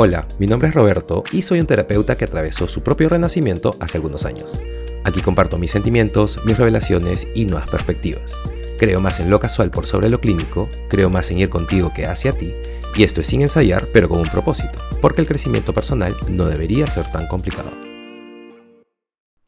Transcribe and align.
Hola, 0.00 0.28
mi 0.38 0.46
nombre 0.46 0.68
es 0.68 0.74
Roberto 0.76 1.24
y 1.32 1.42
soy 1.42 1.58
un 1.58 1.66
terapeuta 1.66 2.16
que 2.16 2.24
atravesó 2.24 2.68
su 2.68 2.84
propio 2.84 3.08
renacimiento 3.08 3.74
hace 3.80 3.98
algunos 3.98 4.26
años. 4.26 4.62
Aquí 5.02 5.22
comparto 5.22 5.58
mis 5.58 5.72
sentimientos, 5.72 6.38
mis 6.44 6.56
revelaciones 6.56 7.26
y 7.34 7.46
nuevas 7.46 7.68
perspectivas. 7.68 8.32
Creo 8.78 9.00
más 9.00 9.18
en 9.18 9.28
lo 9.28 9.40
casual 9.40 9.72
por 9.72 9.88
sobre 9.88 10.08
lo 10.08 10.20
clínico, 10.20 10.68
creo 10.88 11.10
más 11.10 11.32
en 11.32 11.40
ir 11.40 11.48
contigo 11.48 11.92
que 11.92 12.06
hacia 12.06 12.30
ti, 12.30 12.54
y 12.94 13.02
esto 13.02 13.22
es 13.22 13.26
sin 13.26 13.40
ensayar, 13.40 13.86
pero 13.92 14.08
con 14.08 14.20
un 14.20 14.28
propósito, 14.28 14.78
porque 15.00 15.20
el 15.20 15.26
crecimiento 15.26 15.72
personal 15.72 16.14
no 16.30 16.44
debería 16.44 16.86
ser 16.86 17.10
tan 17.10 17.26
complicado. 17.26 17.72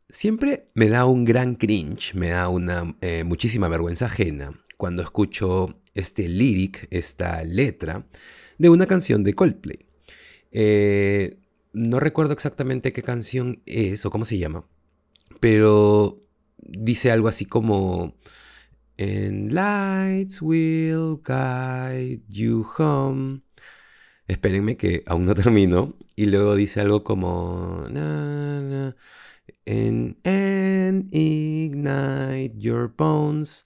Siempre 0.09 0.69
me 0.75 0.89
da 0.89 1.05
un 1.05 1.25
gran 1.25 1.55
cringe, 1.55 2.12
me 2.14 2.30
da 2.30 2.48
una 2.48 2.96
eh, 3.03 3.23
muchísima 3.23 3.69
vergüenza 3.69 4.07
ajena 4.07 4.61
cuando 4.77 5.05
escucho 5.05 5.77
este 5.95 6.27
lyric, 6.29 6.89
esta 6.91 7.45
letra 7.45 8.05
de 8.59 8.69
una 8.69 8.87
canción 8.87 9.23
de 9.23 9.35
Coldplay. 9.35 9.89
Eh, 10.53 11.39
no 11.72 12.00
recuerdo 12.00 12.32
exactamente 12.32 12.93
qué 12.93 13.03
canción 13.03 13.63
es 13.67 14.04
o 14.04 14.11
cómo 14.11 14.25
se 14.25 14.39
llama, 14.39 14.67
pero 15.40 16.23
dice 16.59 17.11
algo 17.11 17.29
así 17.29 17.45
como... 17.46 18.14
And 18.99 19.53
lights 19.53 20.43
will 20.43 21.21
guide 21.25 22.21
you 22.29 22.67
home. 22.76 23.40
Espérenme 24.29 24.76
que 24.76 25.03
aún 25.07 25.25
no 25.25 25.35
termino. 25.36 25.96
Y 26.17 26.26
luego 26.26 26.54
dice 26.54 26.81
algo 26.81 27.03
como... 27.03 27.87
and, 27.87 28.95
and 30.25 31.14
ignite 31.14 32.59
your 32.59 32.92
bones. 32.95 33.64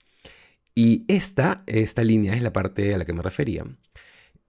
Y 0.73 1.03
esta, 1.07 1.63
esta 1.67 2.03
línea 2.03 2.33
es 2.35 2.41
la 2.41 2.53
parte 2.53 2.93
a 2.93 2.97
la 2.97 3.05
que 3.05 3.13
me 3.13 3.21
refería. 3.21 3.65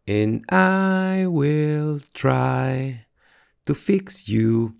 And 0.06 0.44
I 0.50 1.26
will 1.26 2.00
try 2.12 3.06
to 3.64 3.74
fix 3.74 4.24
you. 4.26 4.76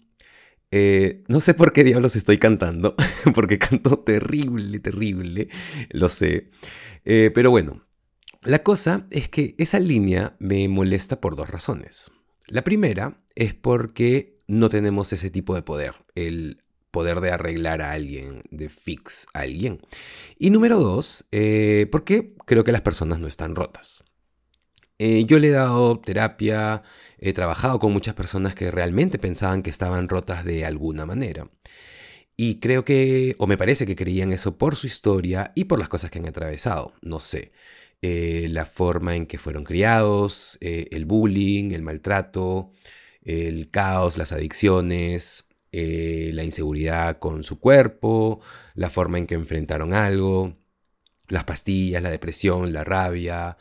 Eh, 0.70 1.24
no 1.28 1.40
sé 1.40 1.54
por 1.54 1.72
qué 1.72 1.84
diablos 1.84 2.16
estoy 2.16 2.38
cantando, 2.38 2.94
porque 3.34 3.58
canto 3.58 3.98
terrible, 4.00 4.78
terrible, 4.80 5.48
lo 5.90 6.08
sé. 6.08 6.50
Eh, 7.04 7.30
pero 7.34 7.50
bueno, 7.50 7.86
la 8.42 8.62
cosa 8.62 9.06
es 9.10 9.28
que 9.28 9.54
esa 9.58 9.80
línea 9.80 10.36
me 10.38 10.68
molesta 10.68 11.20
por 11.20 11.34
dos 11.34 11.50
razones. 11.50 12.10
La 12.46 12.62
primera 12.62 13.24
es 13.34 13.54
porque 13.54 14.40
no 14.46 14.68
tenemos 14.68 15.12
ese 15.12 15.30
tipo 15.30 15.54
de 15.54 15.62
poder, 15.62 15.94
el 16.14 16.62
poder 16.92 17.20
de 17.20 17.32
arreglar 17.32 17.82
a 17.82 17.92
alguien, 17.92 18.42
de 18.50 18.68
fix 18.68 19.26
a 19.34 19.40
alguien. 19.40 19.80
Y 20.38 20.50
número 20.50 20.78
dos, 20.78 21.26
eh, 21.32 21.88
porque 21.90 22.34
creo 22.46 22.62
que 22.62 22.72
las 22.72 22.82
personas 22.82 23.18
no 23.18 23.26
están 23.26 23.56
rotas. 23.56 24.04
Eh, 24.98 25.24
yo 25.26 25.38
le 25.38 25.48
he 25.48 25.50
dado 25.50 26.00
terapia, 26.00 26.82
he 27.18 27.32
trabajado 27.34 27.78
con 27.78 27.92
muchas 27.92 28.14
personas 28.14 28.54
que 28.54 28.70
realmente 28.70 29.18
pensaban 29.18 29.62
que 29.62 29.70
estaban 29.70 30.08
rotas 30.08 30.44
de 30.44 30.64
alguna 30.64 31.04
manera. 31.06 31.50
Y 32.36 32.60
creo 32.60 32.84
que, 32.84 33.34
o 33.38 33.46
me 33.46 33.58
parece 33.58 33.86
que 33.86 33.96
creían 33.96 34.32
eso 34.32 34.58
por 34.58 34.76
su 34.76 34.86
historia 34.86 35.52
y 35.54 35.64
por 35.64 35.78
las 35.78 35.88
cosas 35.88 36.10
que 36.10 36.18
han 36.18 36.28
atravesado. 36.28 36.94
No 37.02 37.20
sé, 37.20 37.52
eh, 38.02 38.48
la 38.50 38.66
forma 38.66 39.16
en 39.16 39.26
que 39.26 39.38
fueron 39.38 39.64
criados, 39.64 40.58
eh, 40.60 40.88
el 40.92 41.06
bullying, 41.06 41.72
el 41.72 41.82
maltrato, 41.82 42.72
el 43.22 43.70
caos, 43.70 44.18
las 44.18 44.32
adicciones, 44.32 45.48
la 45.72 46.42
inseguridad 46.44 47.18
con 47.18 47.44
su 47.44 47.60
cuerpo, 47.60 48.40
la 48.74 48.88
forma 48.90 49.18
en 49.18 49.26
que 49.26 49.34
enfrentaron 49.34 49.92
algo, 49.92 50.56
las 51.28 51.44
pastillas, 51.44 52.02
la 52.02 52.10
depresión, 52.10 52.72
la 52.72 52.84
rabia, 52.84 53.58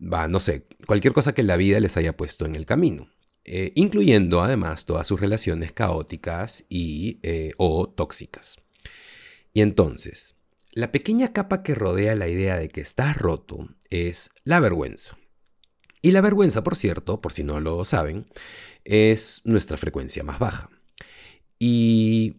va, 0.00 0.28
no 0.28 0.40
sé, 0.40 0.66
cualquier 0.86 1.12
cosa 1.12 1.34
que 1.34 1.42
la 1.42 1.56
vida 1.56 1.80
les 1.80 1.96
haya 1.96 2.16
puesto 2.16 2.46
en 2.46 2.54
el 2.54 2.66
camino. 2.66 3.08
Eh, 3.44 3.72
incluyendo 3.74 4.42
además 4.42 4.84
todas 4.84 5.06
sus 5.06 5.18
relaciones 5.18 5.72
caóticas 5.72 6.66
y 6.68 7.20
eh, 7.22 7.52
o 7.56 7.88
tóxicas. 7.88 8.60
Y 9.52 9.62
entonces, 9.62 10.36
la 10.72 10.92
pequeña 10.92 11.32
capa 11.32 11.62
que 11.62 11.74
rodea 11.74 12.14
la 12.14 12.28
idea 12.28 12.58
de 12.58 12.68
que 12.68 12.80
estás 12.80 13.16
roto 13.16 13.68
es 13.88 14.30
la 14.44 14.60
vergüenza. 14.60 15.16
Y 16.02 16.12
la 16.12 16.20
vergüenza, 16.20 16.62
por 16.62 16.76
cierto, 16.76 17.20
por 17.20 17.32
si 17.32 17.42
no 17.42 17.60
lo 17.60 17.84
saben, 17.84 18.26
es 18.84 19.42
nuestra 19.44 19.76
frecuencia 19.76 20.22
más 20.22 20.38
baja. 20.38 20.70
Y, 21.58 22.36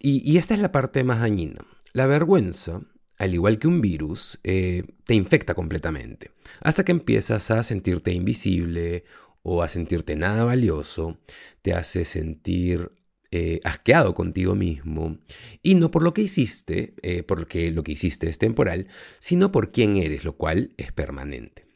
y, 0.00 0.30
y 0.30 0.38
esta 0.38 0.54
es 0.54 0.60
la 0.60 0.72
parte 0.72 1.04
más 1.04 1.20
dañina. 1.20 1.66
La 1.92 2.06
vergüenza 2.06 2.82
al 3.18 3.34
igual 3.34 3.58
que 3.58 3.66
un 3.68 3.80
virus, 3.80 4.40
eh, 4.44 4.84
te 5.04 5.14
infecta 5.14 5.54
completamente, 5.54 6.30
hasta 6.60 6.84
que 6.84 6.92
empiezas 6.92 7.50
a 7.50 7.62
sentirte 7.64 8.12
invisible 8.12 9.04
o 9.42 9.62
a 9.62 9.68
sentirte 9.68 10.16
nada 10.16 10.44
valioso, 10.44 11.18
te 11.62 11.74
hace 11.74 12.04
sentir 12.04 12.92
eh, 13.30 13.60
asqueado 13.64 14.14
contigo 14.14 14.54
mismo, 14.54 15.18
y 15.62 15.74
no 15.74 15.90
por 15.90 16.02
lo 16.02 16.14
que 16.14 16.22
hiciste, 16.22 16.94
eh, 17.02 17.22
porque 17.24 17.70
lo 17.72 17.82
que 17.82 17.92
hiciste 17.92 18.28
es 18.28 18.38
temporal, 18.38 18.86
sino 19.18 19.52
por 19.52 19.72
quién 19.72 19.96
eres, 19.96 20.24
lo 20.24 20.36
cual 20.36 20.72
es 20.76 20.92
permanente. 20.92 21.66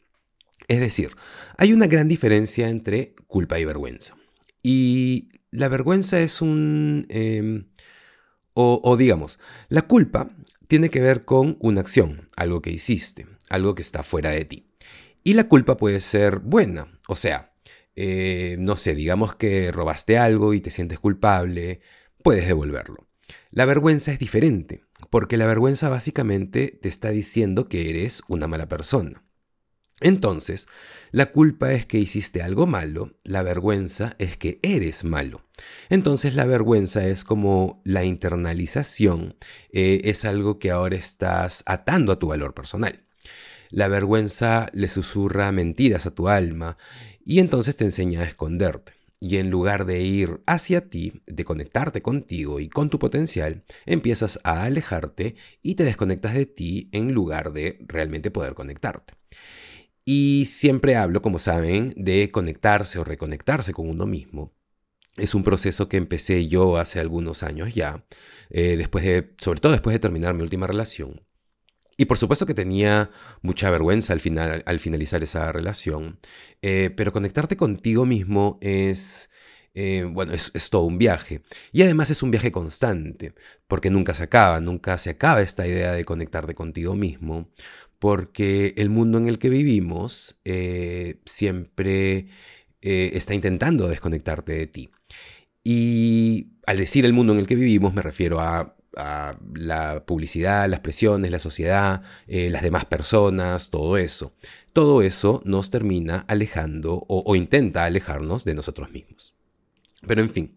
Es 0.67 0.79
decir, 0.79 1.11
hay 1.57 1.73
una 1.73 1.87
gran 1.87 2.07
diferencia 2.07 2.69
entre 2.69 3.13
culpa 3.27 3.59
y 3.59 3.65
vergüenza. 3.65 4.15
Y 4.63 5.29
la 5.51 5.67
vergüenza 5.67 6.21
es 6.21 6.41
un... 6.41 7.05
Em, 7.09 7.65
o, 8.55 8.97
digamos, 8.97 9.39
la 9.69 9.81
culpa 9.81 10.29
tiene 10.67 10.89
que 10.89 11.01
ver 11.01 11.25
con 11.25 11.57
una 11.59 11.81
acción, 11.81 12.29
algo 12.35 12.61
que 12.61 12.71
hiciste, 12.71 13.27
algo 13.49 13.75
que 13.75 13.81
está 13.81 14.03
fuera 14.03 14.31
de 14.31 14.45
ti. 14.45 14.67
Y 15.23 15.33
la 15.33 15.47
culpa 15.47 15.77
puede 15.77 16.01
ser 16.01 16.39
buena, 16.39 16.87
o 17.07 17.15
sea, 17.15 17.53
eh, 17.95 18.57
no 18.59 18.77
sé, 18.77 18.95
digamos 18.95 19.35
que 19.35 19.71
robaste 19.71 20.17
algo 20.17 20.53
y 20.53 20.61
te 20.61 20.71
sientes 20.71 20.99
culpable, 20.99 21.81
puedes 22.21 22.47
devolverlo. 22.47 23.07
La 23.51 23.65
vergüenza 23.65 24.11
es 24.11 24.19
diferente, 24.19 24.83
porque 25.09 25.37
la 25.37 25.45
vergüenza 25.45 25.89
básicamente 25.89 26.79
te 26.81 26.89
está 26.89 27.11
diciendo 27.11 27.67
que 27.69 27.89
eres 27.89 28.23
una 28.27 28.47
mala 28.47 28.67
persona. 28.67 29.23
Entonces, 30.01 30.67
la 31.11 31.27
culpa 31.27 31.73
es 31.73 31.85
que 31.85 31.99
hiciste 31.99 32.41
algo 32.41 32.65
malo, 32.65 33.11
la 33.23 33.43
vergüenza 33.43 34.15
es 34.17 34.35
que 34.35 34.59
eres 34.63 35.03
malo. 35.03 35.41
Entonces 35.89 36.33
la 36.33 36.45
vergüenza 36.45 37.05
es 37.05 37.23
como 37.23 37.81
la 37.83 38.03
internalización, 38.03 39.35
eh, 39.71 40.01
es 40.05 40.25
algo 40.25 40.57
que 40.57 40.71
ahora 40.71 40.95
estás 40.95 41.63
atando 41.67 42.11
a 42.11 42.19
tu 42.19 42.27
valor 42.27 42.53
personal. 42.53 43.03
La 43.69 43.87
vergüenza 43.87 44.67
le 44.73 44.87
susurra 44.87 45.51
mentiras 45.51 46.05
a 46.05 46.11
tu 46.15 46.29
alma 46.29 46.77
y 47.25 47.39
entonces 47.39 47.77
te 47.77 47.85
enseña 47.85 48.21
a 48.21 48.25
esconderte. 48.25 48.93
Y 49.19 49.37
en 49.37 49.49
lugar 49.49 49.85
de 49.85 50.01
ir 50.01 50.41
hacia 50.45 50.89
ti, 50.89 51.21
de 51.27 51.45
conectarte 51.45 52.01
contigo 52.01 52.59
y 52.59 52.67
con 52.67 52.89
tu 52.89 52.99
potencial, 52.99 53.63
empiezas 53.85 54.39
a 54.43 54.63
alejarte 54.63 55.35
y 55.61 55.75
te 55.75 55.85
desconectas 55.85 56.33
de 56.33 56.45
ti 56.45 56.89
en 56.91 57.13
lugar 57.13 57.53
de 57.53 57.79
realmente 57.87 58.31
poder 58.31 58.53
conectarte. 58.53 59.13
Y 60.05 60.45
siempre 60.47 60.95
hablo, 60.95 61.21
como 61.21 61.39
saben, 61.39 61.93
de 61.95 62.29
conectarse 62.31 62.99
o 62.99 63.03
reconectarse 63.03 63.73
con 63.73 63.89
uno 63.89 64.05
mismo. 64.05 64.53
Es 65.15 65.35
un 65.35 65.43
proceso 65.43 65.87
que 65.89 65.97
empecé 65.97 66.47
yo 66.47 66.77
hace 66.77 66.99
algunos 66.99 67.43
años 67.43 67.73
ya, 67.75 68.05
eh, 68.49 68.75
después 68.77 69.05
de, 69.05 69.33
sobre 69.37 69.59
todo 69.59 69.71
después 69.71 69.93
de 69.93 69.99
terminar 69.99 70.33
mi 70.33 70.41
última 70.41 70.67
relación. 70.67 71.21
Y 71.95 72.05
por 72.05 72.17
supuesto 72.17 72.45
que 72.45 72.55
tenía 72.55 73.11
mucha 73.41 73.69
vergüenza 73.69 74.13
al, 74.13 74.19
final, 74.19 74.63
al 74.65 74.79
finalizar 74.79 75.23
esa 75.23 75.51
relación, 75.51 76.17
eh, 76.63 76.89
pero 76.95 77.11
conectarte 77.11 77.55
contigo 77.55 78.05
mismo 78.05 78.57
es, 78.61 79.29
eh, 79.75 80.07
bueno, 80.09 80.33
es, 80.33 80.51
todo 80.69 80.83
un 80.83 80.97
viaje. 80.97 81.41
Y 81.71 81.81
además 81.83 82.09
es 82.11 82.23
un 82.23 82.31
viaje 82.31 82.51
constante, 82.51 83.33
porque 83.67 83.89
nunca 83.89 84.13
se 84.13 84.23
acaba, 84.23 84.59
nunca 84.59 84.97
se 84.97 85.11
acaba 85.11 85.41
esta 85.41 85.67
idea 85.67 85.93
de 85.93 86.05
conectarte 86.05 86.53
contigo 86.53 86.95
mismo, 86.95 87.49
porque 87.99 88.73
el 88.77 88.89
mundo 88.89 89.17
en 89.17 89.27
el 89.27 89.39
que 89.39 89.49
vivimos 89.49 90.39
eh, 90.45 91.19
siempre 91.25 92.27
eh, 92.81 93.11
está 93.13 93.33
intentando 93.33 93.87
desconectarte 93.87 94.53
de 94.53 94.67
ti. 94.67 94.91
Y 95.63 96.49
al 96.67 96.77
decir 96.77 97.05
el 97.05 97.13
mundo 97.13 97.33
en 97.33 97.39
el 97.39 97.47
que 97.47 97.55
vivimos 97.55 97.93
me 97.93 98.01
refiero 98.01 98.39
a, 98.41 98.75
la 99.55 100.05
publicidad, 100.05 100.69
las 100.69 100.81
presiones, 100.81 101.31
la 101.31 101.39
sociedad, 101.39 102.03
las 102.27 102.61
demás 102.61 102.85
personas, 102.85 103.71
todo 103.71 103.97
eso. 103.97 104.33
Todo 104.71 105.01
eso 105.01 105.41
nos 105.45 105.71
termina 105.71 106.25
alejando 106.27 107.03
o, 107.07 107.35
intenta 107.35 107.85
alejarnos 107.85 108.45
de 108.45 108.53
nosotros 108.53 108.91
mismos. 108.91 109.35
Pero 110.07 110.21
en 110.21 110.31
fin, 110.31 110.55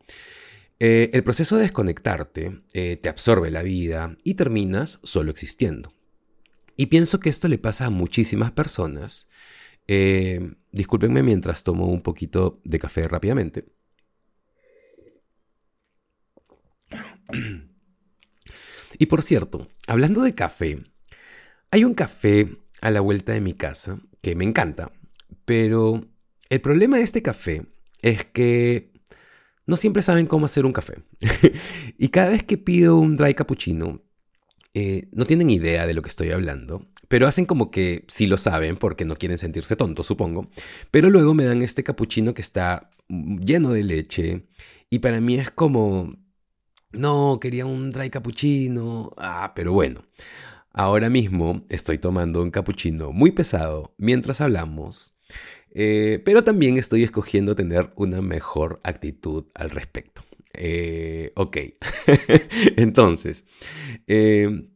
el 0.78 1.22
proceso 1.22 1.56
de 1.56 1.62
desconectarte 1.62 2.62
te 2.72 3.08
absorbe 3.08 3.50
la 3.50 3.62
vida 3.62 4.16
y 4.24 4.34
terminas 4.34 5.00
solo 5.02 5.30
existiendo. 5.30 5.92
Y 6.76 6.86
pienso 6.86 7.20
que 7.20 7.30
esto 7.30 7.48
le 7.48 7.58
pasa 7.58 7.86
a 7.86 7.90
muchísimas 7.90 8.52
personas. 8.52 9.28
Eh, 9.88 10.54
discúlpenme 10.72 11.22
mientras 11.22 11.64
tomo 11.64 11.86
un 11.86 12.02
poquito 12.02 12.60
de 12.64 12.78
café 12.78 13.08
rápidamente. 13.08 13.64
Y 18.98 19.06
por 19.06 19.22
cierto, 19.22 19.68
hablando 19.86 20.22
de 20.22 20.34
café, 20.34 20.82
hay 21.70 21.84
un 21.84 21.94
café 21.94 22.58
a 22.80 22.90
la 22.90 23.00
vuelta 23.00 23.32
de 23.32 23.40
mi 23.40 23.54
casa 23.54 24.00
que 24.20 24.34
me 24.34 24.44
encanta, 24.44 24.92
pero 25.44 26.06
el 26.48 26.60
problema 26.60 26.98
de 26.98 27.02
este 27.02 27.22
café 27.22 27.66
es 28.02 28.24
que 28.24 28.92
no 29.66 29.76
siempre 29.76 30.02
saben 30.02 30.26
cómo 30.26 30.46
hacer 30.46 30.64
un 30.64 30.72
café. 30.72 31.02
y 31.98 32.08
cada 32.08 32.30
vez 32.30 32.42
que 32.44 32.58
pido 32.58 32.96
un 32.96 33.16
dry 33.16 33.34
cappuccino, 33.34 34.02
eh, 34.74 35.08
no 35.12 35.24
tienen 35.26 35.50
idea 35.50 35.86
de 35.86 35.94
lo 35.94 36.02
que 36.02 36.08
estoy 36.08 36.30
hablando, 36.30 36.86
pero 37.08 37.26
hacen 37.26 37.46
como 37.46 37.70
que 37.70 38.04
sí 38.08 38.26
lo 38.26 38.36
saben 38.36 38.76
porque 38.76 39.04
no 39.04 39.16
quieren 39.16 39.38
sentirse 39.38 39.76
tontos, 39.76 40.06
supongo. 40.06 40.50
Pero 40.90 41.10
luego 41.10 41.34
me 41.34 41.44
dan 41.44 41.62
este 41.62 41.84
cappuccino 41.84 42.34
que 42.34 42.42
está 42.42 42.90
lleno 43.08 43.72
de 43.72 43.84
leche 43.84 44.46
y 44.90 44.98
para 45.00 45.20
mí 45.20 45.38
es 45.38 45.50
como, 45.50 46.16
no, 46.92 47.38
quería 47.40 47.66
un 47.66 47.90
dry 47.90 48.10
cappuccino. 48.10 49.12
Ah, 49.16 49.52
pero 49.54 49.72
bueno. 49.72 50.04
Ahora 50.72 51.08
mismo 51.08 51.64
estoy 51.70 51.96
tomando 51.96 52.42
un 52.42 52.50
cappuccino 52.50 53.10
muy 53.10 53.30
pesado 53.30 53.94
mientras 53.96 54.42
hablamos, 54.42 55.16
eh, 55.78 56.22
pero 56.24 56.42
también 56.42 56.78
estoy 56.78 57.04
escogiendo 57.04 57.54
tener 57.54 57.92
una 57.96 58.22
mejor 58.22 58.80
actitud 58.82 59.44
al 59.54 59.68
respecto. 59.68 60.22
Eh, 60.54 61.32
ok, 61.36 61.56
entonces, 62.76 63.44
eh, 64.06 64.70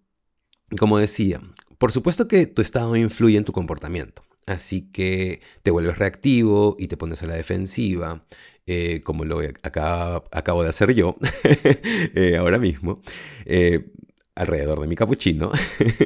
como 0.79 0.99
decía, 0.99 1.41
por 1.79 1.91
supuesto 1.91 2.29
que 2.29 2.47
tu 2.47 2.61
estado 2.61 2.95
influye 2.97 3.39
en 3.39 3.45
tu 3.45 3.53
comportamiento. 3.53 4.23
Así 4.45 4.91
que 4.91 5.41
te 5.63 5.71
vuelves 5.71 5.97
reactivo 5.97 6.77
y 6.79 6.89
te 6.89 6.97
pones 6.97 7.23
a 7.23 7.27
la 7.27 7.35
defensiva, 7.35 8.27
como 9.05 9.25
lo 9.25 9.41
acabo 9.63 10.63
de 10.63 10.69
hacer 10.69 10.95
yo 10.95 11.17
ahora 12.39 12.59
mismo 12.59 13.01
alrededor 14.35 14.81
de 14.81 14.87
mi 14.87 14.97
capuchino. 14.97 15.53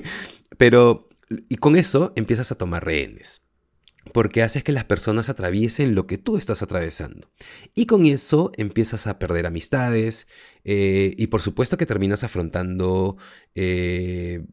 Pero, 0.58 1.08
y 1.48 1.56
con 1.56 1.76
eso 1.76 2.12
empiezas 2.16 2.52
a 2.52 2.58
tomar 2.58 2.84
rehenes. 2.84 3.42
Porque 4.14 4.44
haces 4.44 4.62
que 4.62 4.70
las 4.70 4.84
personas 4.84 5.28
atraviesen 5.28 5.96
lo 5.96 6.06
que 6.06 6.18
tú 6.18 6.36
estás 6.36 6.62
atravesando. 6.62 7.32
Y 7.74 7.86
con 7.86 8.06
eso 8.06 8.52
empiezas 8.56 9.08
a 9.08 9.18
perder 9.18 9.44
amistades. 9.44 10.28
Eh, 10.62 11.16
y 11.18 11.26
por 11.26 11.42
supuesto 11.42 11.76
que 11.76 11.84
terminas 11.84 12.22
afrontando 12.22 13.16
eh, 13.56 14.44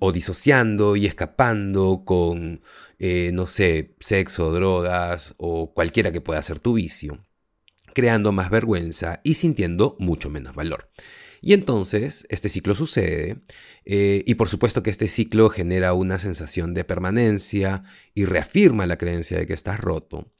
o 0.00 0.12
disociando 0.12 0.96
y 0.96 1.06
escapando 1.06 2.02
con, 2.04 2.60
eh, 2.98 3.30
no 3.32 3.46
sé, 3.46 3.94
sexo, 4.00 4.52
drogas 4.52 5.32
o 5.38 5.72
cualquiera 5.72 6.12
que 6.12 6.20
pueda 6.20 6.42
ser 6.42 6.58
tu 6.58 6.74
vicio, 6.74 7.24
creando 7.94 8.32
más 8.32 8.50
vergüenza 8.50 9.22
y 9.24 9.32
sintiendo 9.32 9.96
mucho 9.98 10.28
menos 10.28 10.54
valor. 10.54 10.90
Y 11.46 11.52
entonces 11.52 12.26
este 12.30 12.48
ciclo 12.48 12.74
sucede 12.74 13.42
eh, 13.84 14.24
y 14.26 14.36
por 14.36 14.48
supuesto 14.48 14.82
que 14.82 14.88
este 14.88 15.08
ciclo 15.08 15.50
genera 15.50 15.92
una 15.92 16.18
sensación 16.18 16.72
de 16.72 16.84
permanencia 16.84 17.84
y 18.14 18.24
reafirma 18.24 18.86
la 18.86 18.96
creencia 18.96 19.36
de 19.38 19.44
que 19.44 19.52
estás 19.52 19.78
roto. 19.78 20.32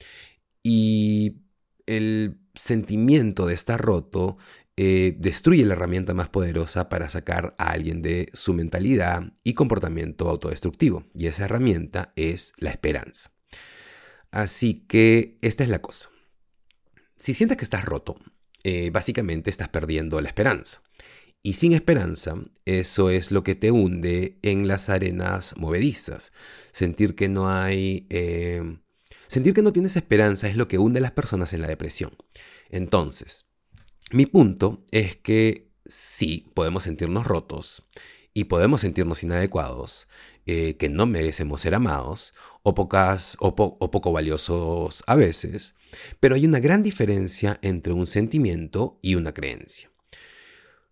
Y 0.62 1.42
el 1.84 2.38
sentimiento 2.54 3.44
de 3.44 3.52
estar 3.52 3.82
roto 3.82 4.38
eh, 4.78 5.14
destruye 5.18 5.66
la 5.66 5.74
herramienta 5.74 6.14
más 6.14 6.30
poderosa 6.30 6.88
para 6.88 7.10
sacar 7.10 7.54
a 7.58 7.72
alguien 7.72 8.00
de 8.00 8.30
su 8.32 8.54
mentalidad 8.54 9.30
y 9.42 9.52
comportamiento 9.52 10.30
autodestructivo. 10.30 11.04
Y 11.12 11.26
esa 11.26 11.44
herramienta 11.44 12.14
es 12.16 12.54
la 12.56 12.70
esperanza. 12.70 13.30
Así 14.30 14.86
que 14.88 15.36
esta 15.42 15.64
es 15.64 15.68
la 15.68 15.82
cosa. 15.82 16.08
Si 17.18 17.34
sientes 17.34 17.58
que 17.58 17.64
estás 17.64 17.84
roto, 17.84 18.16
eh, 18.64 18.90
básicamente 18.90 19.50
estás 19.50 19.69
perdiendo 19.69 20.20
la 20.20 20.28
esperanza. 20.28 20.82
Y 21.43 21.52
sin 21.52 21.72
esperanza, 21.72 22.37
eso 22.64 23.11
es 23.11 23.31
lo 23.31 23.44
que 23.44 23.55
te 23.55 23.70
hunde 23.70 24.38
en 24.43 24.66
las 24.66 24.88
arenas 24.88 25.55
movedizas. 25.58 26.32
Sentir 26.72 27.14
que 27.14 27.28
no 27.28 27.50
hay... 27.50 28.06
Eh, 28.08 28.78
sentir 29.26 29.52
que 29.52 29.62
no 29.62 29.72
tienes 29.72 29.96
esperanza 29.96 30.49
es 30.49 30.56
lo 30.56 30.69
que 30.69 30.78
hunde 30.78 31.00
a 31.00 31.02
las 31.02 31.12
personas 31.12 31.52
en 31.52 31.61
la 31.61 31.69
depresión. 31.69 32.16
Entonces, 32.70 33.46
mi 34.11 34.25
punto 34.25 34.87
es 34.90 35.16
que 35.16 35.70
sí, 35.84 36.50
podemos 36.55 36.84
sentirnos 36.84 37.26
rotos 37.26 37.84
y 38.32 38.44
podemos 38.44 38.81
sentirnos 38.81 39.22
inadecuados, 39.22 40.08
eh, 40.46 40.76
que 40.76 40.88
no 40.88 41.06
merecemos 41.06 41.62
ser 41.62 41.75
amados 41.75 42.35
o, 42.62 42.75
pocas, 42.75 43.37
o 43.41 43.55
poco 43.55 44.12
valiosos 44.12 45.02
a 45.06 45.17
veces, 45.17 45.76
pero 46.20 46.35
hay 46.35 46.46
una 46.46 46.61
gran 46.61 46.82
diferencia 46.82 47.58
entre 47.62 47.93
un 47.93 48.06
sentimiento 48.06 48.99
y 49.02 49.14
una 49.14 49.32
creencia. 49.32 49.91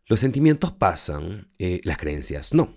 Los 0.06 0.20
sentimientos 0.20 0.72
pasan, 0.72 1.48
eh, 1.58 1.80
las 1.84 1.96
creencias 1.96 2.52
no. 2.52 2.76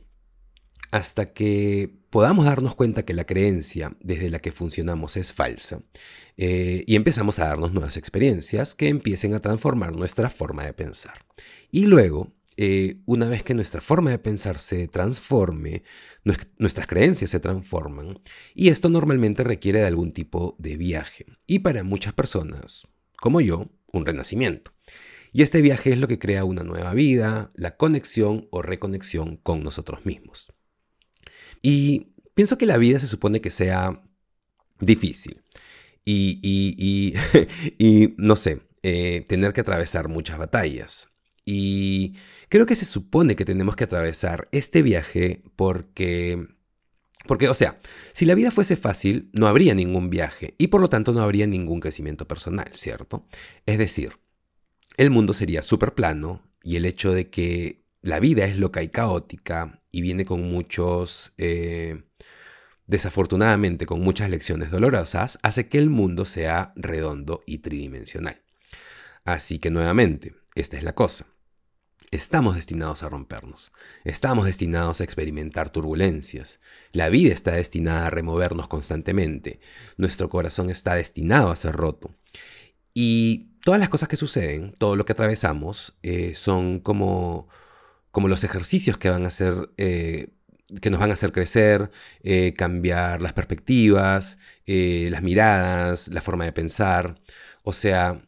Hasta 0.92 1.33
que 1.33 1.98
podamos 2.10 2.45
darnos 2.45 2.75
cuenta 2.75 3.04
que 3.04 3.13
la 3.13 3.25
creencia 3.25 3.98
desde 4.00 4.30
la 4.30 4.39
que 4.39 4.54
funcionamos 4.54 5.18
es 5.18 5.33
falsa 5.33 5.81
eh, 6.38 6.86
y 6.88 6.95
empezamos 6.95 7.39
a 7.39 7.45
darnos 7.48 7.74
nuevas 7.74 7.98
experiencias 7.98 8.75
que 8.75 8.88
empiecen 8.88 9.33
a 9.33 9.42
transformar 9.42 9.94
nuestra 9.95 10.30
forma 10.30 10.63
de 10.66 10.71
pensar. 10.71 11.25
Y 11.71 11.88
luego, 11.88 12.31
eh, 12.57 13.02
una 13.06 13.28
vez 13.28 13.44
que 13.44 13.54
nuestra 13.54 13.81
forma 13.81 14.12
de 14.12 14.19
pensar 14.19 14.60
se 14.60 14.88
transforme, 14.88 15.84
nuestras 16.57 16.88
creencias 16.88 17.31
se 17.31 17.40
transforman 17.40 18.19
y 18.54 18.69
esto 18.69 18.90
normalmente 18.90 19.44
requiere 19.44 19.80
de 19.80 19.88
algún 19.88 20.13
tipo 20.13 20.56
de 20.57 20.78
viaje 20.78 21.25
y 21.46 21.60
para 21.60 21.84
muchas 21.84 22.13
personas, 22.13 22.88
como 23.18 23.42
yo, 23.42 23.69
un 23.92 24.06
renacimiento. 24.06 24.72
Y 25.34 25.42
este 25.42 25.62
viaje 25.62 25.92
es 25.92 26.00
lo 26.00 26.07
que 26.07 26.18
crea 26.18 26.46
una 26.46 26.63
nueva 26.63 26.94
vida, 26.94 27.52
la 27.56 27.75
conexión 27.75 28.48
o 28.52 28.62
reconexión 28.62 29.36
con 29.36 29.63
nosotros 29.63 30.06
mismos. 30.06 30.54
Y 31.62 32.13
pienso 32.36 32.57
que 32.57 32.66
la 32.66 32.78
vida 32.78 33.00
se 33.00 33.07
supone 33.07 33.42
que 33.42 33.52
sea 33.52 34.02
difícil. 34.80 35.44
Y, 36.06 37.16
no 38.18 38.36
sé, 38.38 38.62
eh, 38.81 39.25
tener 39.28 39.52
que 39.52 39.62
atravesar 39.62 40.07
muchas 40.07 40.38
batallas. 40.38 41.14
Y 41.45 42.15
creo 42.50 42.65
que 42.65 42.75
se 42.75 42.86
supone 42.86 43.36
que 43.36 43.45
tenemos 43.45 43.75
que 43.75 43.86
atravesar 43.86 44.50
este 44.51 44.81
viaje 44.81 45.44
porque... 45.56 46.47
Porque, 47.27 47.50
o 47.50 47.56
sea, 47.56 47.80
si 48.13 48.25
la 48.25 48.36
vida 48.36 48.51
fuese 48.51 48.75
fácil, 48.75 49.30
no 49.33 49.47
habría 49.47 49.74
ningún 49.74 50.12
viaje 50.12 50.53
y 50.59 50.68
por 50.68 50.80
lo 50.80 50.89
tanto 50.89 51.12
no 51.12 51.21
habría 51.21 51.47
ningún 51.47 51.80
crecimiento 51.80 52.27
personal, 52.27 52.69
¿cierto? 52.74 53.25
Es 53.65 53.80
decir, 53.80 54.19
el 54.97 55.09
mundo 55.09 55.33
sería 55.33 55.63
súper 55.63 55.95
plano 55.95 56.44
y 56.62 56.75
el 56.75 56.86
hecho 56.86 57.13
de 57.13 57.31
que 57.31 57.83
la 58.01 58.19
vida 58.19 58.45
es 58.45 58.57
loca 58.57 58.83
y 58.83 58.89
caótica 58.89 59.81
y 59.89 60.01
viene 60.01 60.25
con 60.25 60.44
muchos, 60.44 61.33
eh, 61.39 62.03
desafortunadamente 62.86 63.88
con 63.88 64.01
muchas 64.01 64.30
lecciones 64.30 64.69
dolorosas, 64.69 65.39
hace 65.42 65.68
que 65.68 65.80
el 65.80 65.89
mundo 65.89 66.25
sea 66.25 66.74
redondo 66.75 67.42
y 67.47 67.59
tridimensional. 67.59 68.40
Así 69.23 69.57
que 69.57 69.71
nuevamente, 69.71 70.35
esta 70.54 70.78
es 70.78 70.83
la 70.83 70.94
cosa. 70.94 71.25
Estamos 72.16 72.56
destinados 72.56 73.04
a 73.04 73.10
rompernos, 73.10 73.74
estamos 74.06 74.45
destinados 74.45 75.02
a 75.02 75.04
experimentar 75.04 75.69
turbulencias, 75.69 76.62
la 76.94 77.10
vida 77.10 77.34
está 77.34 77.52
destinada 77.52 78.07
a 78.07 78.10
removernos 78.10 78.69
constantemente, 78.69 79.60
nuestro 79.98 80.30
corazón 80.30 80.69
está 80.69 80.95
destinado 80.95 81.52
a 81.52 81.57
ser 81.57 81.76
roto. 81.76 82.16
Y 82.94 83.50
todas 83.66 83.81
las 83.81 83.90
cosas 83.90 84.07
que 84.07 84.16
suceden, 84.16 84.72
todo 84.78 84.95
lo 84.95 85.04
que 85.04 85.12
atravesamos, 85.12 85.98
eh, 86.04 86.36
son 86.36 86.80
como, 86.80 87.50
como 88.12 88.30
los 88.30 88.45
ejercicios 88.45 88.98
que 88.98 89.10
van 89.10 89.26
a 89.26 89.28
hacer, 89.28 89.72
eh, 89.76 90.30
que 90.80 90.90
nos 90.92 91.02
van 91.02 91.10
a 91.10 91.16
hacer 91.16 91.34
crecer, 91.34 91.92
eh, 92.24 92.54
cambiar 92.57 93.22
las 93.22 93.34
perspectivas, 93.34 94.40
las 94.66 95.22
miradas, 95.22 96.07
la 96.07 96.22
forma 96.22 96.45
de 96.45 96.54
pensar. 96.54 97.19
O 97.64 97.74
sea, 97.74 98.22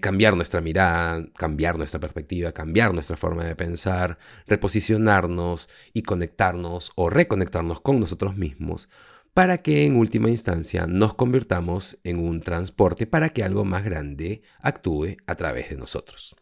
cambiar 0.00 0.36
nuestra 0.36 0.60
mirada, 0.60 1.26
cambiar 1.36 1.76
nuestra 1.76 1.98
perspectiva, 1.98 2.52
cambiar 2.52 2.94
nuestra 2.94 3.16
forma 3.16 3.44
de 3.44 3.56
pensar, 3.56 4.18
reposicionarnos 4.46 5.68
y 5.92 6.02
conectarnos 6.02 6.92
o 6.94 7.10
reconectarnos 7.10 7.80
con 7.80 7.98
nosotros 7.98 8.36
mismos 8.36 8.88
para 9.34 9.62
que 9.62 9.86
en 9.86 9.96
última 9.96 10.30
instancia 10.30 10.86
nos 10.86 11.14
convirtamos 11.14 11.98
en 12.04 12.18
un 12.18 12.42
transporte 12.42 13.06
para 13.06 13.30
que 13.30 13.42
algo 13.42 13.64
más 13.64 13.84
grande 13.84 14.42
actúe 14.60 15.16
a 15.26 15.34
través 15.36 15.70
de 15.70 15.76
nosotros. 15.76 16.36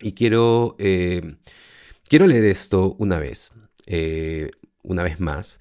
Y 0.00 0.12
quiero, 0.12 0.76
eh, 0.78 1.36
quiero 2.08 2.26
leer 2.26 2.44
esto 2.44 2.94
una 2.98 3.18
vez, 3.18 3.52
eh, 3.86 4.50
una 4.82 5.02
vez 5.02 5.20
más. 5.20 5.60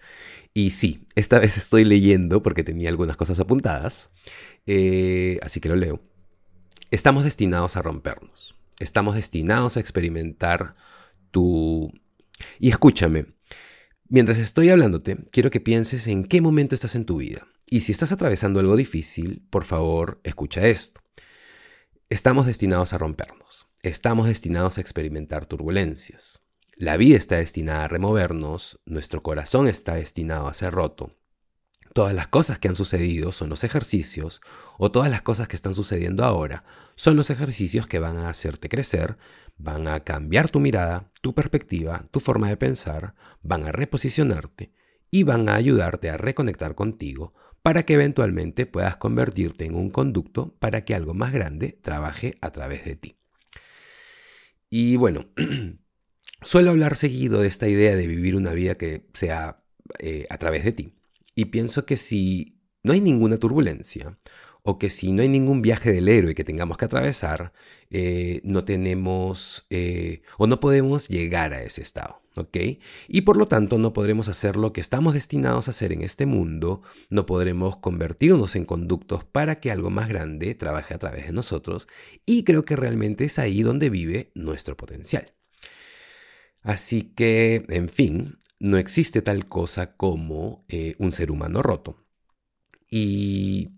Y 0.53 0.71
sí, 0.71 1.07
esta 1.15 1.39
vez 1.39 1.57
estoy 1.57 1.83
leyendo 1.83 2.43
porque 2.43 2.63
tenía 2.63 2.89
algunas 2.89 3.17
cosas 3.17 3.39
apuntadas, 3.39 4.11
eh, 4.65 5.39
así 5.41 5.59
que 5.59 5.69
lo 5.69 5.75
leo. 5.75 6.01
Estamos 6.91 7.24
destinados 7.24 7.75
a 7.75 7.81
rompernos. 7.81 8.55
Estamos 8.79 9.15
destinados 9.15 9.77
a 9.77 9.79
experimentar 9.79 10.75
tu... 11.31 11.91
Y 12.60 12.69
escúchame, 12.69 13.25
Mientras 14.13 14.39
estoy 14.39 14.69
hablándote, 14.69 15.19
quiero 15.31 15.51
que 15.51 15.62
pienses 15.62 16.05
en 16.07 16.25
qué 16.25 16.41
momento 16.41 16.75
estás 16.75 16.95
en 16.95 17.05
tu 17.05 17.15
vida. 17.15 17.48
Y 17.65 17.79
si 17.79 17.93
estás 17.93 18.12
atravesando 18.12 18.60
algo 18.60 18.75
difícil, 18.75 19.41
por 19.50 19.63
favor, 19.63 20.19
escucha 20.25 20.67
esto. 20.67 21.00
Estamos 22.10 22.45
destinados 22.45 22.91
a 22.91 22.98
rompernos. 22.98 23.69
Estamos 23.83 24.27
destinados 24.27 24.77
a 24.77 24.81
experimentar 24.81 25.45
turbulencias. 25.45 26.41
La 26.75 26.98
vida 26.98 27.17
está 27.17 27.38
destinada 27.38 27.86
a 27.86 27.88
removernos, 27.88 28.81
nuestro 28.86 29.24
corazón 29.24 29.69
está 29.69 29.95
destinado 29.95 30.50
a 30.50 30.53
ser 30.53 30.74
roto. 30.74 31.15
Todas 31.93 32.13
las 32.13 32.29
cosas 32.29 32.57
que 32.57 32.69
han 32.69 32.75
sucedido 32.75 33.33
son 33.33 33.50
los 33.50 33.65
ejercicios, 33.65 34.41
o 34.77 34.91
todas 34.91 35.12
las 35.12 35.21
cosas 35.21 35.50
que 35.50 35.57
están 35.57 35.74
sucediendo 35.74 36.24
ahora 36.24 36.63
son 36.95 37.17
los 37.17 37.29
ejercicios 37.29 37.86
que 37.86 38.00
van 38.00 38.17
a 38.17 38.29
hacerte 38.29 38.69
crecer, 38.69 39.17
van 39.57 39.88
a 39.88 40.00
cambiar 40.01 40.50
tu 40.50 40.60
mirada, 40.60 41.12
tu 41.21 41.33
perspectiva, 41.33 42.07
tu 42.12 42.19
forma 42.21 42.48
de 42.48 42.57
pensar, 42.57 43.15
van 43.41 43.65
a 43.65 43.71
reposicionarte 43.71 44.71
y 45.10 45.24
van 45.24 45.50
a 45.50 45.55
ayudarte 45.55 46.10
a 46.10 46.17
reconectar 46.17 46.75
contigo 46.75 47.33
para 47.62 47.83
que 47.83 47.93
eventualmente 47.93 48.65
puedas 48.65 48.98
convertirte 48.98 49.65
en 49.65 49.75
un 49.75 49.89
conducto 49.89 50.55
para 50.60 50.86
que 50.86 50.95
algo 50.95 51.13
más 51.13 51.33
grande 51.33 51.77
trabaje 51.81 52.38
a 52.41 52.51
través 52.51 52.86
de 52.86 52.95
ti. 52.95 53.17
Y 54.69 54.95
bueno, 54.95 55.25
suelo 56.41 56.71
hablar 56.71 56.95
seguido 56.95 57.41
de 57.41 57.50
esta 57.50 57.67
idea 57.67 57.98
de 57.98 58.07
vivir 58.07 58.38
una 58.38 58.53
vida 58.53 58.75
que 58.75 59.05
sea 59.13 59.62
eh, 60.00 60.25
a 60.29 60.38
través 60.38 60.63
de 60.63 60.71
ti. 60.71 60.93
Y 61.35 61.45
pienso 61.45 61.85
que 61.85 61.97
si 61.97 62.59
no 62.83 62.93
hay 62.93 63.01
ninguna 63.01 63.38
turbulencia, 63.38 64.17
o 64.63 64.77
que 64.77 64.89
si 64.89 65.11
no 65.11 65.21
hay 65.21 65.29
ningún 65.29 65.61
viaje 65.61 65.91
del 65.91 66.07
héroe 66.07 66.35
que 66.35 66.43
tengamos 66.43 66.77
que 66.77 66.85
atravesar, 66.85 67.51
eh, 67.89 68.41
no 68.43 68.63
tenemos 68.63 69.65
eh, 69.69 70.21
o 70.38 70.47
no 70.47 70.59
podemos 70.59 71.07
llegar 71.07 71.53
a 71.53 71.63
ese 71.63 71.81
estado, 71.81 72.21
¿ok? 72.35 72.57
Y 73.07 73.21
por 73.21 73.38
lo 73.38 73.47
tanto 73.47 73.77
no 73.77 73.93
podremos 73.93 74.27
hacer 74.27 74.55
lo 74.55 74.71
que 74.71 74.81
estamos 74.81 75.13
destinados 75.15 75.67
a 75.67 75.71
hacer 75.71 75.91
en 75.91 76.01
este 76.01 76.25
mundo, 76.25 76.83
no 77.09 77.25
podremos 77.25 77.77
convertirnos 77.77 78.55
en 78.55 78.65
conductos 78.65 79.23
para 79.23 79.59
que 79.59 79.71
algo 79.71 79.89
más 79.89 80.09
grande 80.09 80.53
trabaje 80.53 80.93
a 80.93 81.00
través 81.00 81.25
de 81.25 81.33
nosotros 81.33 81.88
y 82.25 82.43
creo 82.43 82.63
que 82.63 82.75
realmente 82.75 83.25
es 83.25 83.39
ahí 83.39 83.63
donde 83.63 83.89
vive 83.89 84.31
nuestro 84.35 84.77
potencial. 84.77 85.33
Así 86.63 87.01
que, 87.01 87.65
en 87.69 87.89
fin, 87.89 88.38
no 88.61 88.77
existe 88.77 89.21
tal 89.21 89.47
cosa 89.47 89.95
como 89.97 90.65
eh, 90.69 90.95
un 90.99 91.11
ser 91.11 91.31
humano 91.31 91.61
roto. 91.61 91.97
Y 92.89 93.71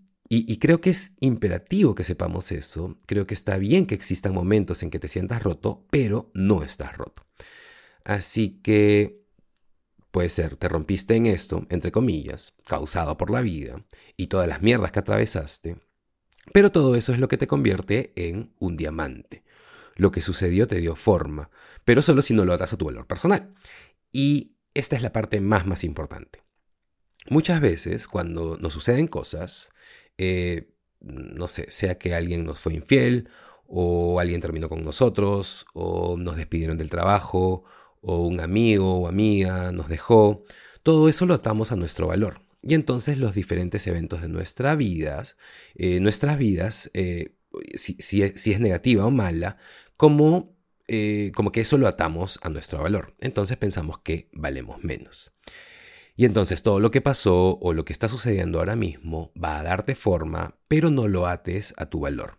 creo 0.58 0.80
que 0.80 0.90
es 0.90 1.14
imperativo 1.20 1.94
que 1.94 2.04
sepamos 2.04 2.52
eso. 2.52 2.96
Creo 3.06 3.26
que 3.26 3.34
está 3.34 3.56
bien 3.56 3.86
que 3.86 3.94
existan 3.94 4.34
momentos 4.34 4.82
en 4.82 4.90
que 4.90 4.98
te 4.98 5.08
sientas 5.08 5.42
roto, 5.42 5.86
pero 5.90 6.30
no 6.34 6.62
estás 6.62 6.96
roto. 6.96 7.26
Así 8.04 8.60
que 8.62 9.24
puede 10.10 10.28
ser, 10.28 10.56
te 10.56 10.68
rompiste 10.68 11.16
en 11.16 11.26
esto, 11.26 11.66
entre 11.70 11.90
comillas, 11.90 12.56
causado 12.66 13.16
por 13.16 13.30
la 13.30 13.40
vida 13.40 13.84
y 14.16 14.26
todas 14.26 14.48
las 14.48 14.62
mierdas 14.62 14.92
que 14.92 15.00
atravesaste. 15.00 15.76
Pero 16.52 16.70
todo 16.70 16.94
eso 16.94 17.12
es 17.12 17.18
lo 17.18 17.28
que 17.28 17.38
te 17.38 17.46
convierte 17.46 18.12
en 18.16 18.52
un 18.58 18.76
diamante. 18.76 19.44
Lo 19.96 20.10
que 20.10 20.20
sucedió 20.20 20.66
te 20.66 20.76
dio 20.76 20.94
forma, 20.94 21.50
pero 21.84 22.02
solo 22.02 22.20
si 22.20 22.34
no 22.34 22.44
lo 22.44 22.52
atas 22.52 22.72
a 22.72 22.76
tu 22.76 22.84
valor 22.84 23.06
personal. 23.06 23.54
Y 24.12 24.53
esta 24.74 24.96
es 24.96 25.02
la 25.02 25.12
parte 25.12 25.40
más, 25.40 25.66
más 25.66 25.84
importante. 25.84 26.42
Muchas 27.30 27.60
veces, 27.60 28.06
cuando 28.06 28.58
nos 28.58 28.72
suceden 28.72 29.06
cosas, 29.06 29.72
eh, 30.18 30.74
no 31.00 31.48
sé, 31.48 31.66
sea 31.70 31.98
que 31.98 32.14
alguien 32.14 32.44
nos 32.44 32.58
fue 32.58 32.74
infiel, 32.74 33.28
o 33.66 34.20
alguien 34.20 34.40
terminó 34.40 34.68
con 34.68 34.84
nosotros, 34.84 35.66
o 35.72 36.16
nos 36.18 36.36
despidieron 36.36 36.76
del 36.76 36.90
trabajo, 36.90 37.64
o 38.00 38.26
un 38.26 38.40
amigo 38.40 39.00
o 39.00 39.08
amiga 39.08 39.72
nos 39.72 39.88
dejó, 39.88 40.44
todo 40.82 41.08
eso 41.08 41.26
lo 41.26 41.34
atamos 41.34 41.72
a 41.72 41.76
nuestro 41.76 42.06
valor. 42.06 42.42
Y 42.62 42.74
entonces 42.74 43.18
los 43.18 43.34
diferentes 43.34 43.86
eventos 43.86 44.22
de 44.22 44.28
nuestra 44.28 44.74
vidas, 44.74 45.36
eh, 45.74 46.00
nuestras 46.00 46.38
vidas, 46.38 46.90
eh, 46.94 47.36
si, 47.74 48.22
es 48.22 48.60
negativa 48.60 49.06
o 49.06 49.10
mala, 49.10 49.56
como, 49.96 50.53
como 51.34 51.52
que 51.52 51.60
eso 51.60 51.78
lo 51.78 51.88
atamos 51.88 52.38
a 52.42 52.48
nuestro 52.48 52.82
valor. 52.82 53.14
Entonces 53.20 53.56
pensamos 53.56 53.98
que 53.98 54.28
valemos 54.32 54.82
menos. 54.82 55.32
Y 56.16 56.26
entonces 56.26 56.62
todo 56.62 56.78
lo 56.78 56.90
que 56.90 57.00
pasó 57.00 57.58
o 57.60 57.72
lo 57.72 57.84
que 57.84 57.92
está 57.92 58.08
sucediendo 58.08 58.58
ahora 58.58 58.76
mismo 58.76 59.32
va 59.42 59.58
a 59.58 59.62
darte 59.62 59.94
forma, 59.94 60.58
pero 60.68 60.90
no 60.90 61.08
lo 61.08 61.26
ates 61.26 61.74
a 61.76 61.86
tu 61.86 62.00
valor, 62.00 62.38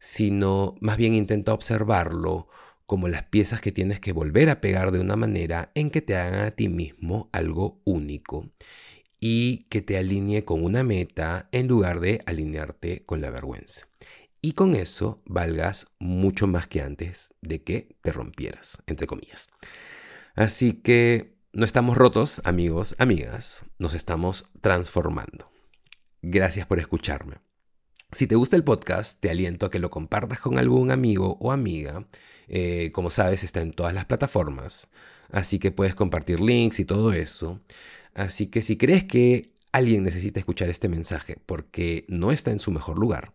sino 0.00 0.74
más 0.80 0.96
bien 0.96 1.14
intenta 1.14 1.52
observarlo 1.52 2.48
como 2.84 3.08
las 3.08 3.22
piezas 3.24 3.60
que 3.60 3.70
tienes 3.70 4.00
que 4.00 4.12
volver 4.12 4.50
a 4.50 4.60
pegar 4.60 4.90
de 4.90 4.98
una 4.98 5.16
manera 5.16 5.70
en 5.74 5.90
que 5.90 6.02
te 6.02 6.16
hagan 6.16 6.40
a 6.46 6.50
ti 6.50 6.68
mismo 6.68 7.30
algo 7.32 7.80
único 7.84 8.50
y 9.20 9.68
que 9.70 9.82
te 9.82 9.96
alinee 9.96 10.44
con 10.44 10.64
una 10.64 10.82
meta 10.82 11.48
en 11.52 11.68
lugar 11.68 12.00
de 12.00 12.22
alinearte 12.26 13.04
con 13.06 13.20
la 13.20 13.30
vergüenza. 13.30 13.86
Y 14.44 14.54
con 14.54 14.74
eso 14.74 15.22
valgas 15.24 15.86
mucho 16.00 16.48
más 16.48 16.66
que 16.66 16.82
antes 16.82 17.32
de 17.42 17.62
que 17.62 17.96
te 18.02 18.10
rompieras, 18.10 18.82
entre 18.88 19.06
comillas. 19.06 19.48
Así 20.34 20.72
que 20.72 21.36
no 21.52 21.64
estamos 21.64 21.96
rotos, 21.96 22.42
amigos, 22.44 22.96
amigas, 22.98 23.64
nos 23.78 23.94
estamos 23.94 24.46
transformando. 24.60 25.48
Gracias 26.22 26.66
por 26.66 26.80
escucharme. 26.80 27.36
Si 28.10 28.26
te 28.26 28.34
gusta 28.34 28.56
el 28.56 28.64
podcast, 28.64 29.20
te 29.20 29.30
aliento 29.30 29.66
a 29.66 29.70
que 29.70 29.78
lo 29.78 29.90
compartas 29.90 30.40
con 30.40 30.58
algún 30.58 30.90
amigo 30.90 31.36
o 31.38 31.52
amiga. 31.52 32.08
Eh, 32.48 32.90
como 32.92 33.10
sabes, 33.10 33.44
está 33.44 33.60
en 33.60 33.72
todas 33.72 33.94
las 33.94 34.06
plataformas, 34.06 34.88
así 35.30 35.60
que 35.60 35.70
puedes 35.70 35.94
compartir 35.94 36.40
links 36.40 36.80
y 36.80 36.84
todo 36.84 37.12
eso. 37.12 37.60
Así 38.12 38.48
que 38.48 38.60
si 38.60 38.76
crees 38.76 39.04
que 39.04 39.52
alguien 39.70 40.02
necesita 40.02 40.40
escuchar 40.40 40.68
este 40.68 40.88
mensaje 40.88 41.36
porque 41.46 42.04
no 42.08 42.32
está 42.32 42.50
en 42.50 42.58
su 42.58 42.72
mejor 42.72 42.98
lugar 42.98 43.34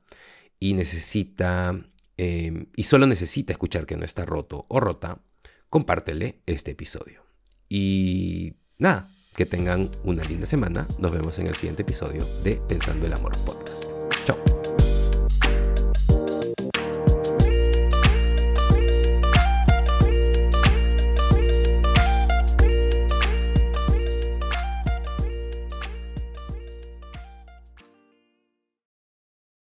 y 0.60 0.74
necesita 0.74 1.80
eh, 2.18 2.68
y 2.76 2.84
solo 2.84 3.06
necesita 3.06 3.54
escuchar 3.54 3.86
que 3.86 3.96
no 3.96 4.04
está 4.04 4.26
roto 4.26 4.66
o 4.70 4.80
rota, 4.80 5.22
compártele 5.70 6.42
este 6.46 6.72
episodio. 6.72 7.24
Y 7.70 8.56
nada, 8.78 9.10
que 9.36 9.46
tengan 9.46 9.90
una 10.04 10.24
linda 10.24 10.48
semana. 10.48 10.88
Nos 11.00 11.12
vemos 11.12 11.38
en 11.40 11.48
el 11.48 11.56
siguiente 11.56 11.84
episodio 11.84 12.26
de 12.44 12.60
Pensando 12.68 13.06
el 13.06 13.14
Amor 13.14 13.34
Podcast. 13.46 13.86
Chao. 14.26 14.57